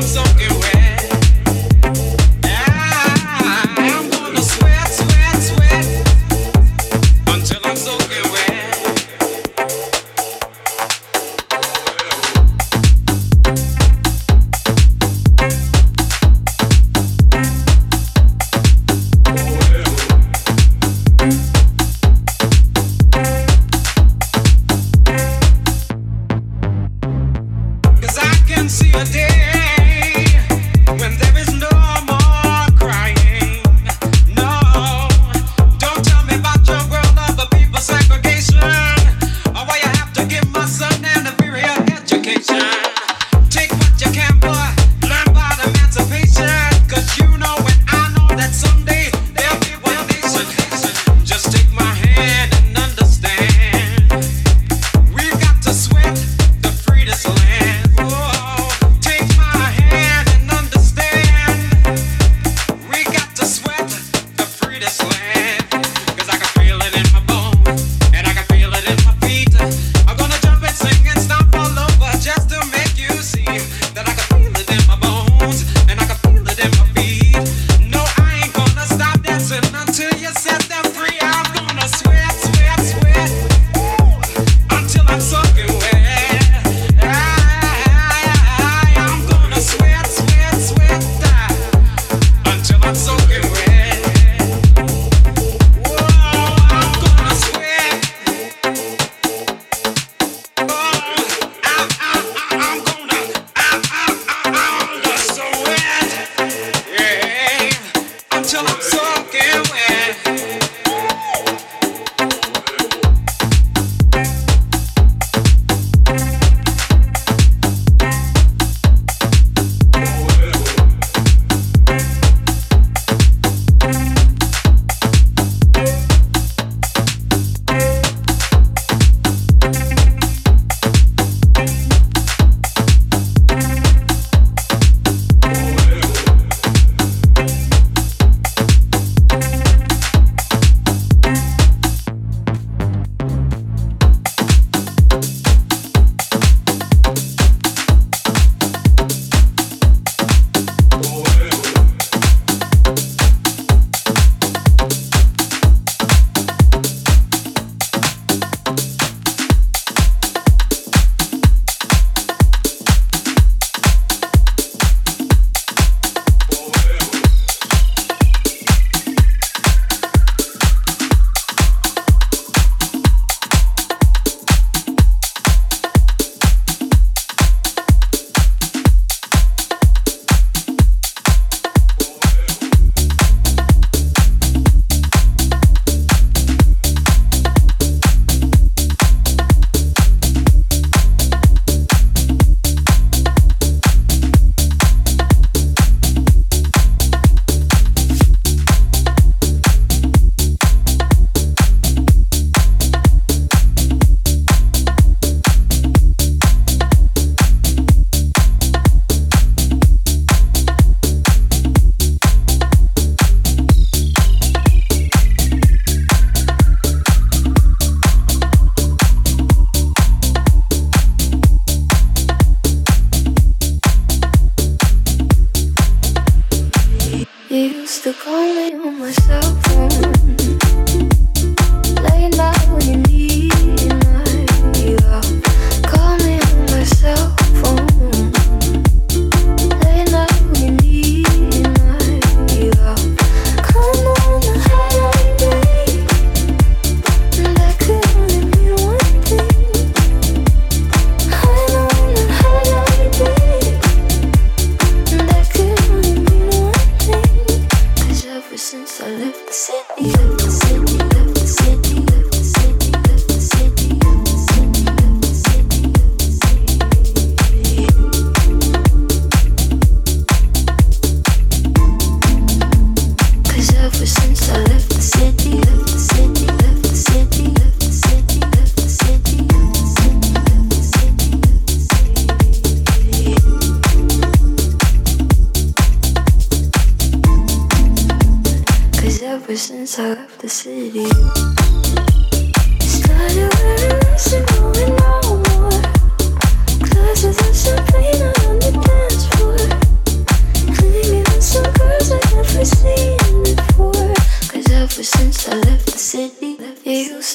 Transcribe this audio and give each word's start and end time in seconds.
my 0.00 0.04
song. 0.04 0.47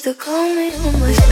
To 0.04 0.14
call 0.14 0.54
me 0.54 0.70
on 0.76 1.00
my 1.00 1.23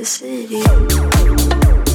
the 0.00 0.06
city. 0.06 1.89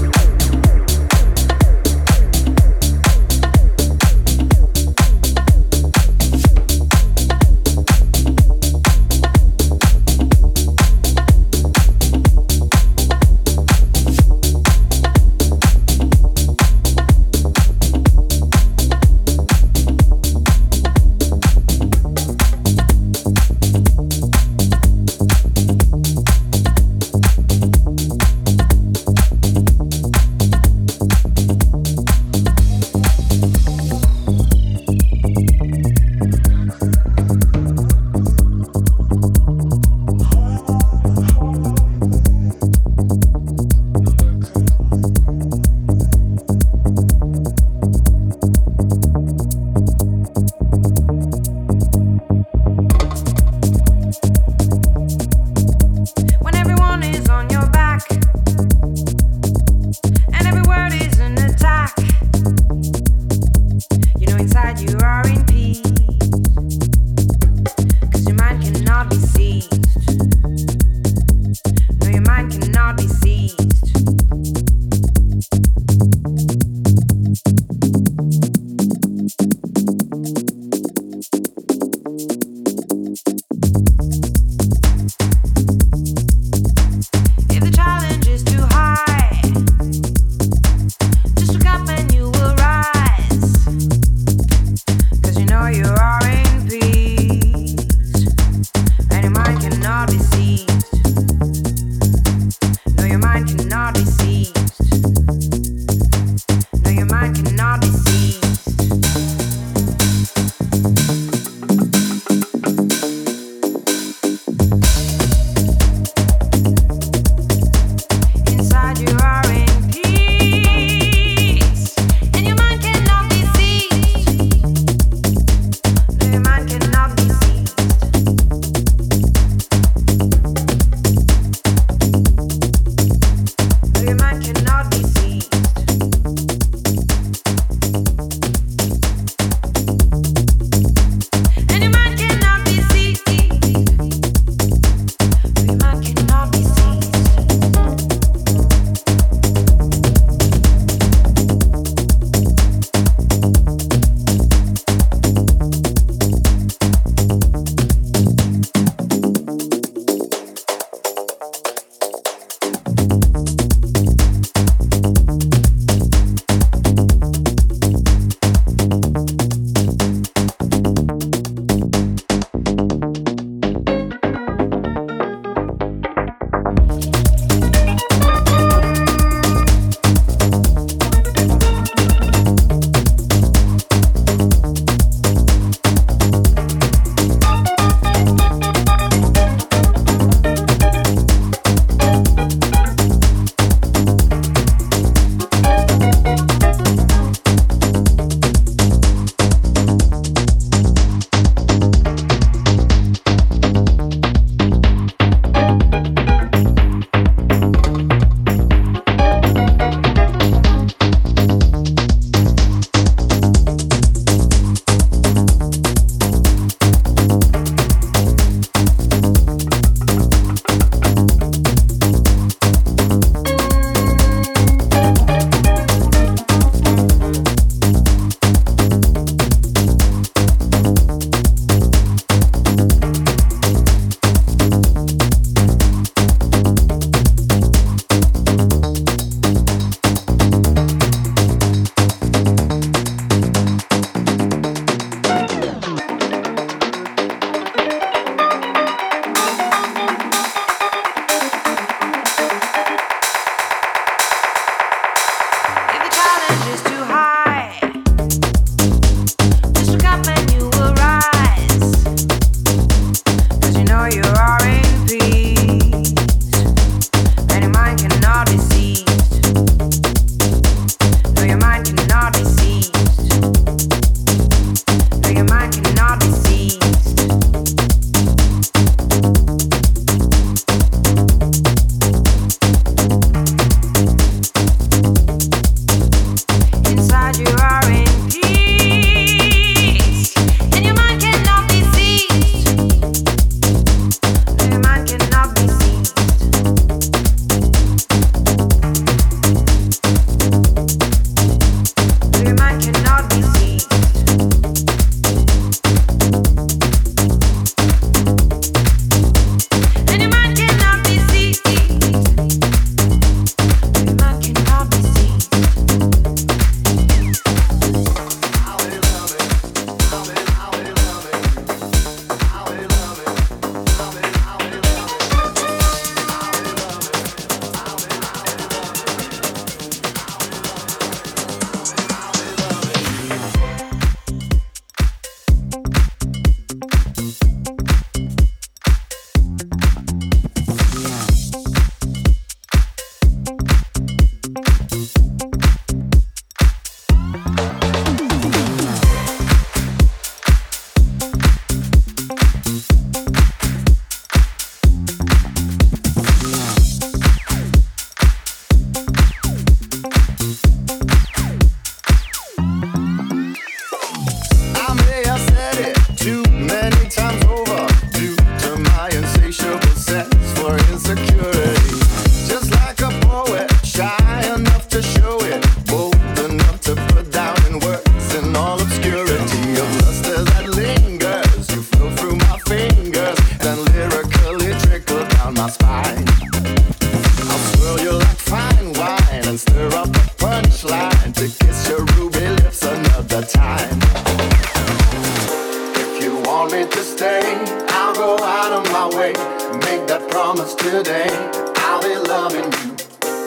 Promise 400.35 400.75
today. 400.75 401.29
I'll 401.77 402.01
be 402.01 402.13
loving 402.27 402.65
you. 402.65 402.91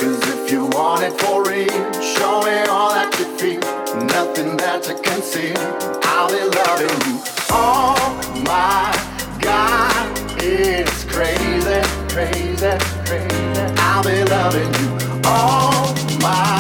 Cause 0.01 0.23
if 0.35 0.51
you 0.51 0.65
want 0.69 1.03
it 1.03 1.13
for 1.21 1.45
real, 1.45 1.93
show 2.01 2.41
me 2.47 2.57
all 2.67 2.89
that 2.97 3.15
you 3.19 3.27
feel. 3.37 3.61
Nothing 4.07 4.57
that 4.57 4.89
you 4.89 5.21
see. 5.21 5.53
I'll 6.05 6.31
be 6.31 6.41
loving 6.57 6.99
you. 7.07 7.21
Oh 7.51 7.93
my 8.43 8.89
God, 9.39 10.19
it's 10.43 11.05
crazy, 11.05 11.81
crazy, 12.09 12.73
crazy. 13.05 13.61
I'll 13.85 14.03
be 14.03 14.25
loving 14.25 14.73
you. 14.81 15.21
Oh 15.25 15.95
my 16.23 16.58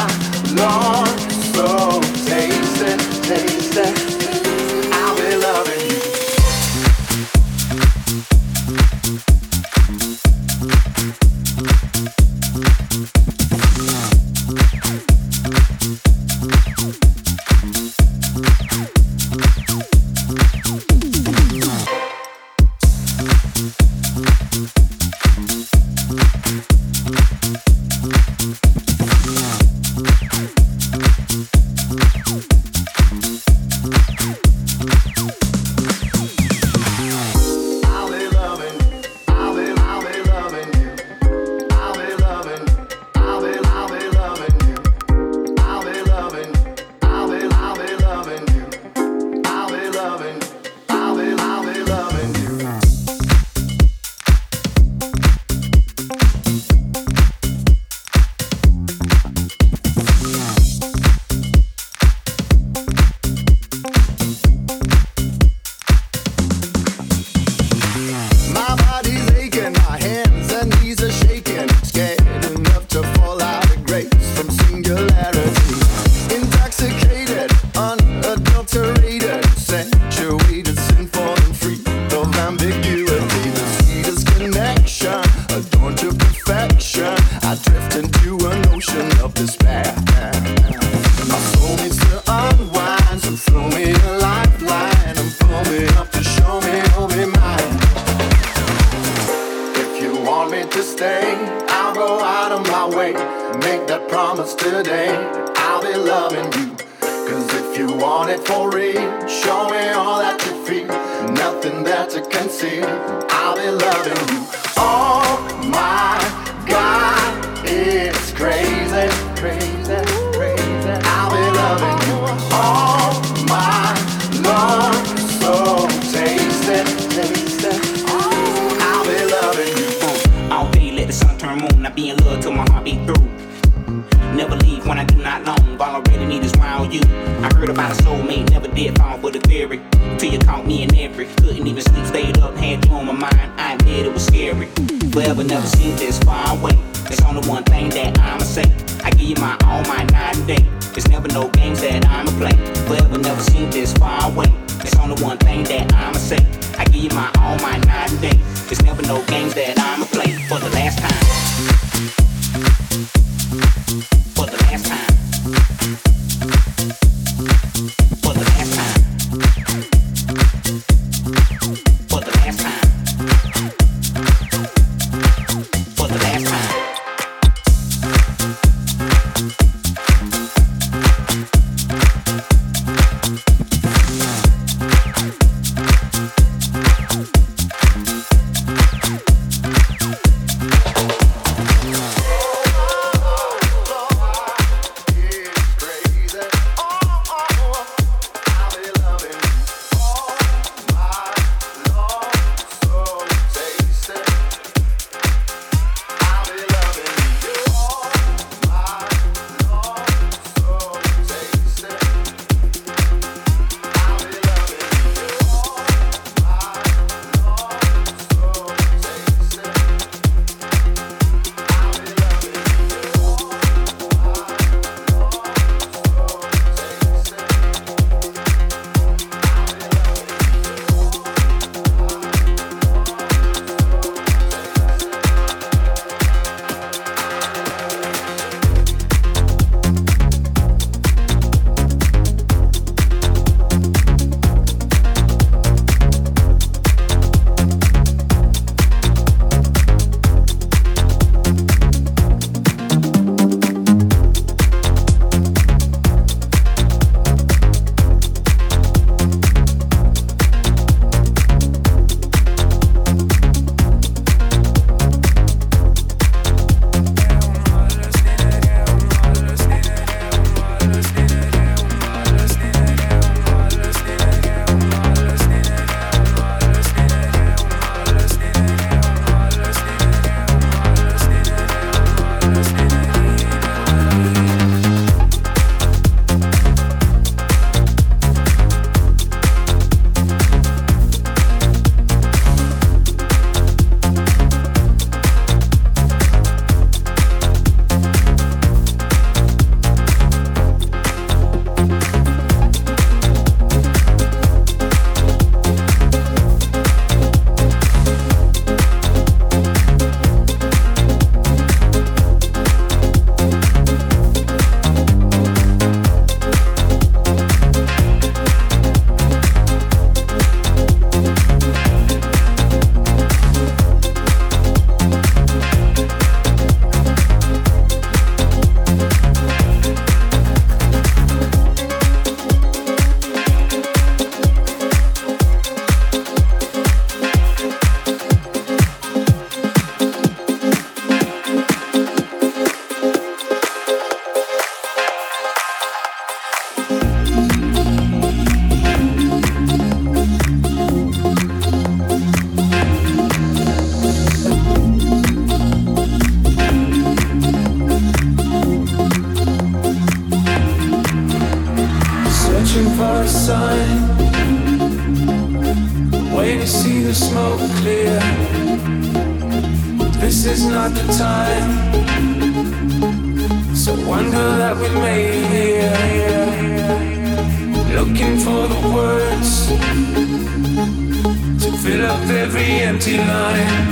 up 382.18 382.30
every 382.30 382.80
empty 382.80 383.16
line. 383.18 383.88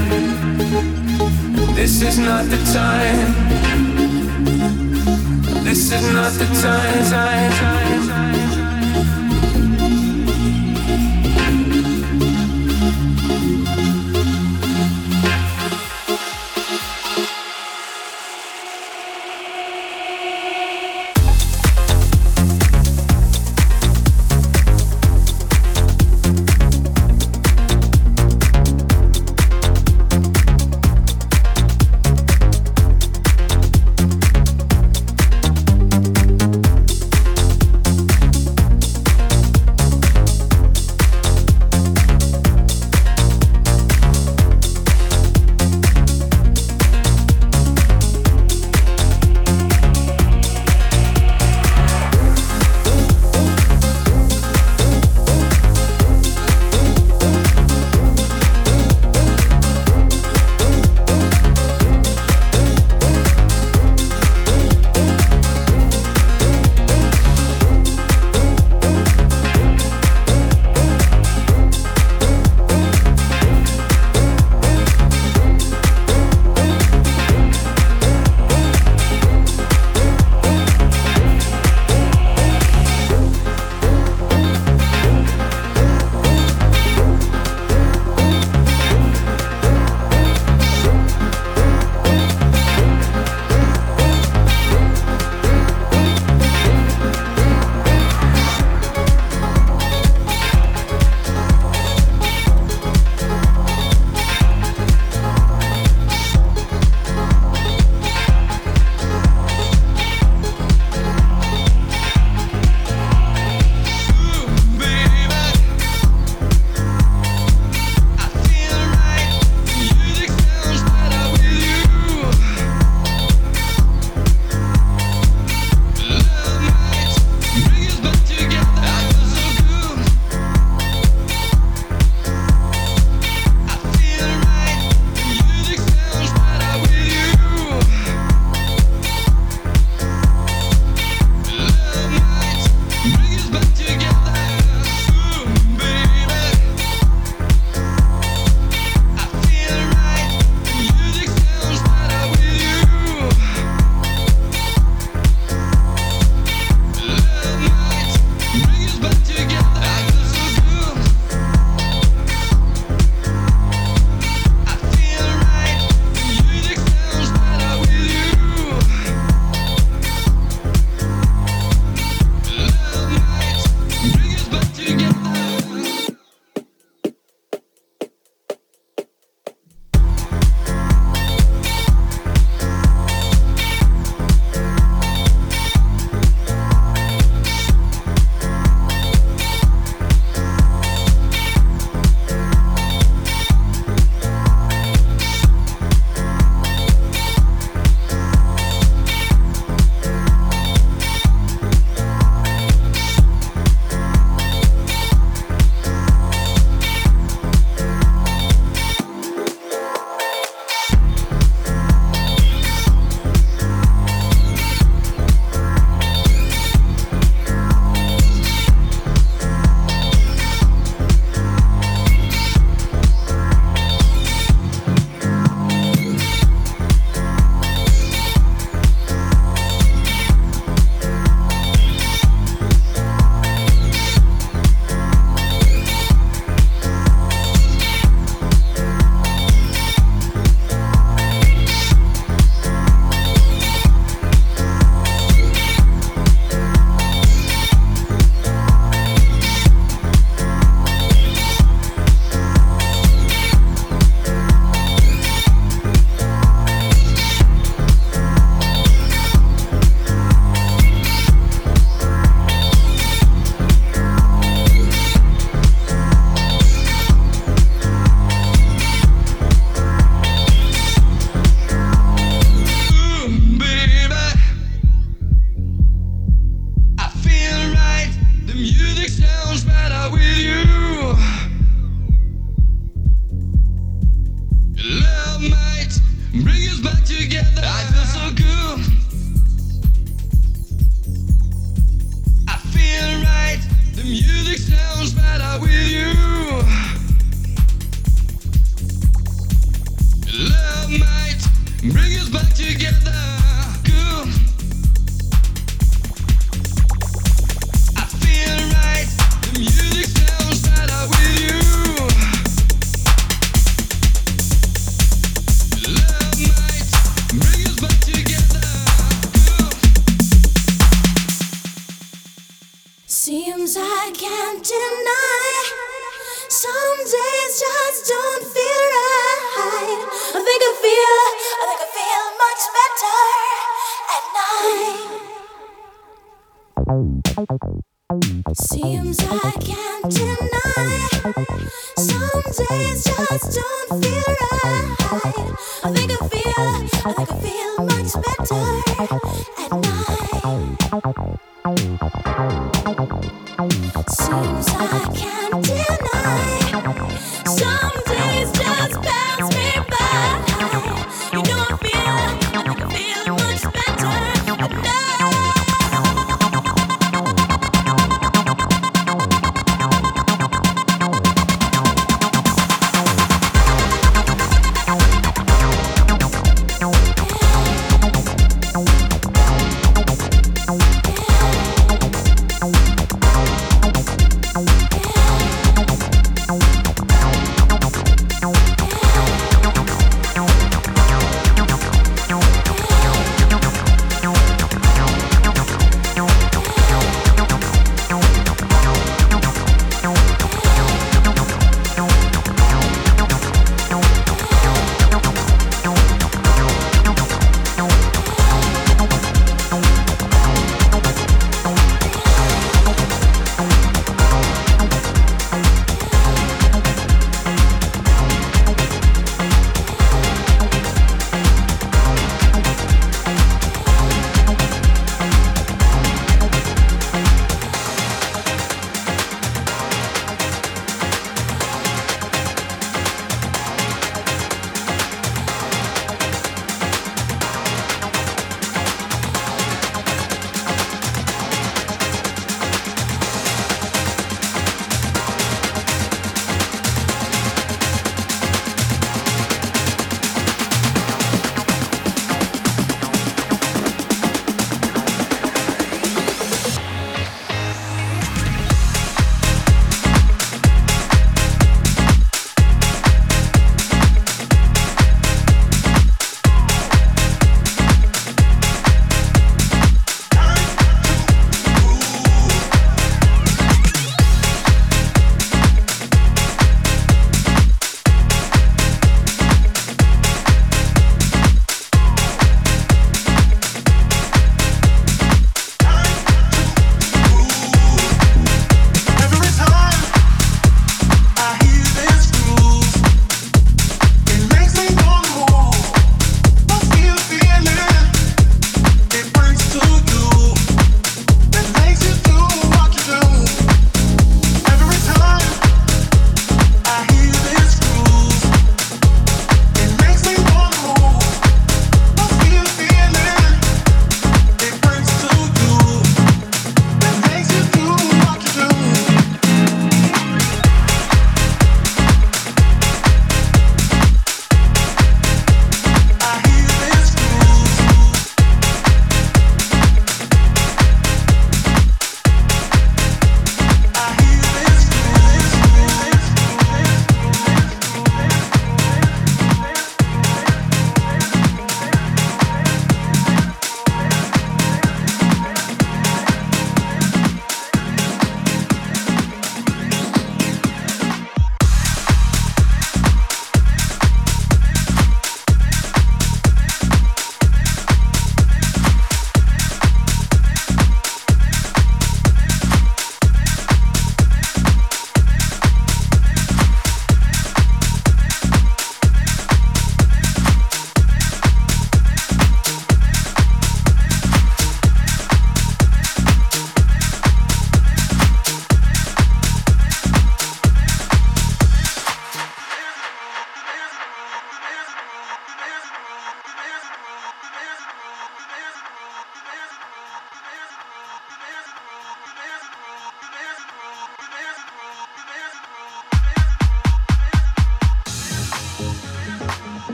This 1.74 2.02
is 2.02 2.18
not 2.18 2.44
the 2.46 2.58
time. 2.72 3.34
This 5.64 5.92
is 5.92 6.12
not 6.12 6.32
the 6.32 6.46
time. 6.62 7.10
time, 7.10 7.52
time, 7.52 8.08
time. 8.08 8.45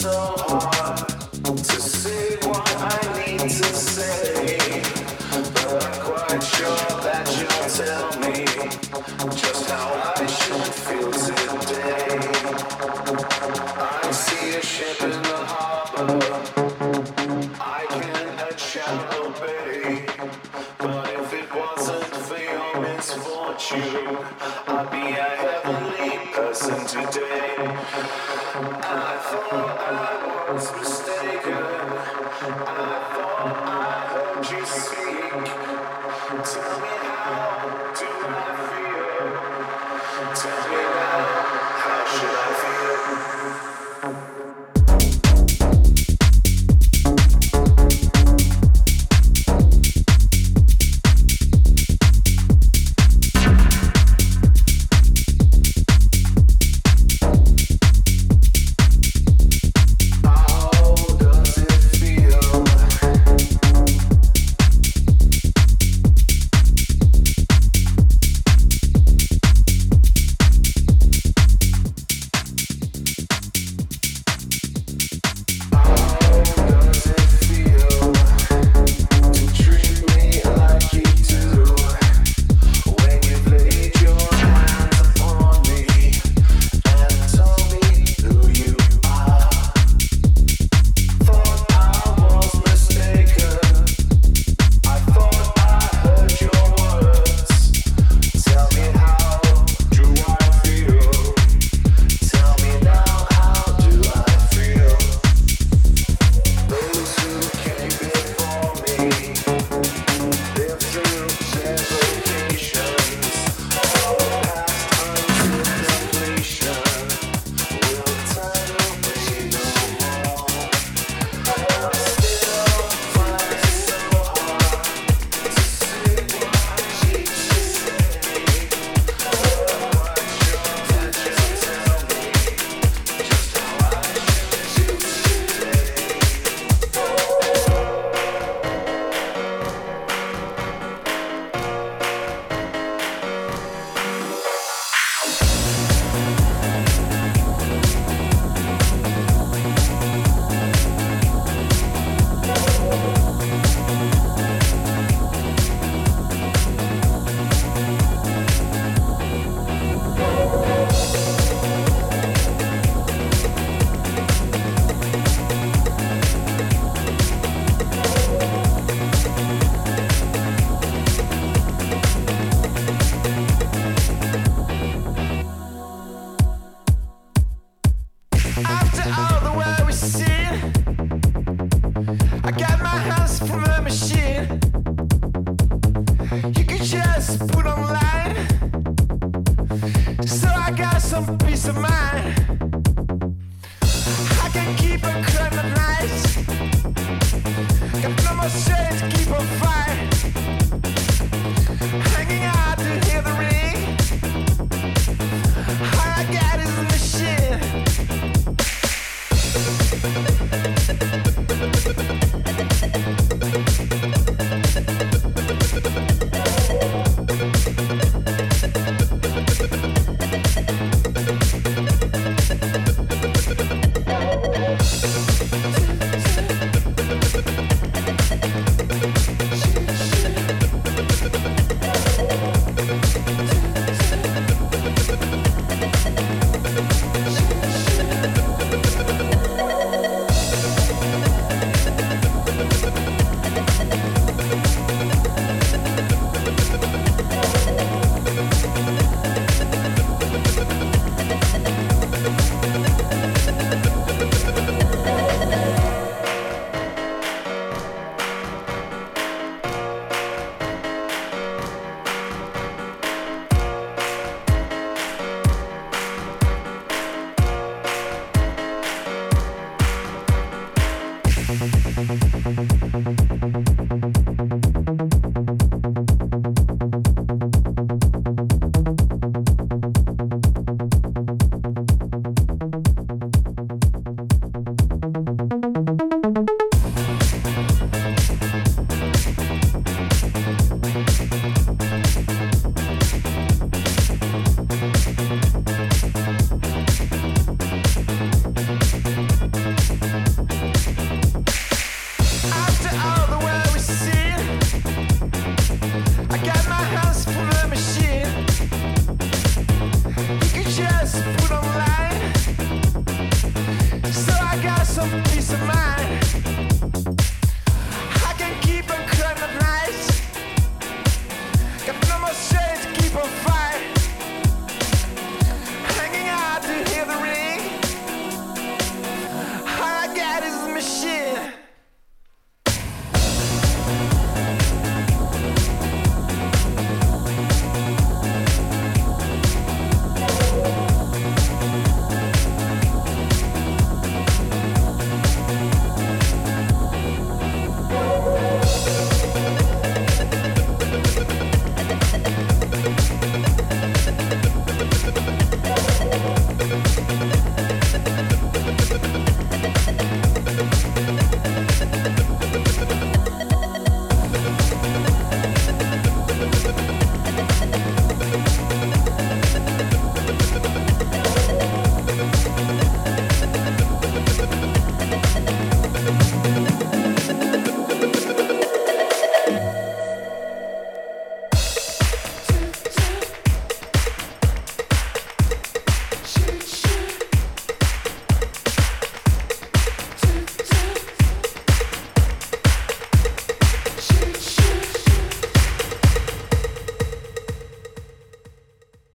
Some 0.00 0.37